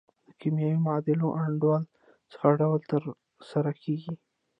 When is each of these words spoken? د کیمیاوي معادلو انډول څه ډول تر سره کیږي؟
د 0.27 0.29
کیمیاوي 0.39 0.79
معادلو 0.85 1.27
انډول 1.43 1.83
څه 2.31 2.45
ډول 2.59 2.81
تر 2.91 3.01
سره 3.51 3.71
کیږي؟ 3.81 4.13